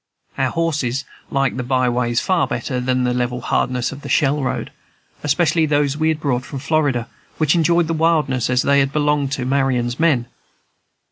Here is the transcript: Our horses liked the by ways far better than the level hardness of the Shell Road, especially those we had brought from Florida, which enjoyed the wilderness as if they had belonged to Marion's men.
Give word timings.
Our 0.35 0.49
horses 0.49 1.05
liked 1.29 1.57
the 1.57 1.63
by 1.63 1.87
ways 1.87 2.19
far 2.19 2.47
better 2.47 2.79
than 2.79 3.03
the 3.03 3.13
level 3.13 3.39
hardness 3.39 3.91
of 3.91 4.01
the 4.01 4.09
Shell 4.09 4.41
Road, 4.41 4.71
especially 5.21 5.67
those 5.67 5.95
we 5.95 6.09
had 6.09 6.19
brought 6.19 6.43
from 6.43 6.57
Florida, 6.57 7.07
which 7.37 7.53
enjoyed 7.53 7.85
the 7.85 7.93
wilderness 7.93 8.49
as 8.49 8.61
if 8.63 8.65
they 8.65 8.79
had 8.79 8.91
belonged 8.93 9.31
to 9.33 9.45
Marion's 9.45 9.99
men. 9.99 10.25